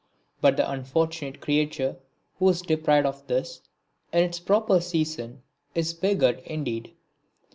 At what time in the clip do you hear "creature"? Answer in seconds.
1.41-1.97